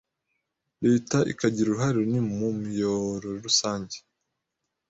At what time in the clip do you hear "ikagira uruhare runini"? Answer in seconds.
1.31-2.21